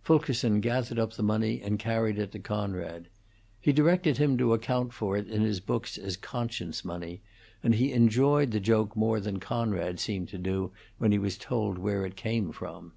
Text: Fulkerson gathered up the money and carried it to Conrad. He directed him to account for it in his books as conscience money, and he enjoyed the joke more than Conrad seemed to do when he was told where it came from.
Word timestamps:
Fulkerson 0.00 0.62
gathered 0.62 0.98
up 0.98 1.12
the 1.12 1.22
money 1.22 1.60
and 1.60 1.78
carried 1.78 2.18
it 2.18 2.32
to 2.32 2.38
Conrad. 2.38 3.06
He 3.60 3.70
directed 3.70 4.16
him 4.16 4.38
to 4.38 4.54
account 4.54 4.94
for 4.94 5.14
it 5.18 5.28
in 5.28 5.42
his 5.42 5.60
books 5.60 5.98
as 5.98 6.16
conscience 6.16 6.86
money, 6.86 7.20
and 7.62 7.74
he 7.74 7.92
enjoyed 7.92 8.50
the 8.52 8.60
joke 8.60 8.96
more 8.96 9.20
than 9.20 9.40
Conrad 9.40 10.00
seemed 10.00 10.30
to 10.30 10.38
do 10.38 10.72
when 10.96 11.12
he 11.12 11.18
was 11.18 11.36
told 11.36 11.76
where 11.76 12.06
it 12.06 12.16
came 12.16 12.50
from. 12.50 12.92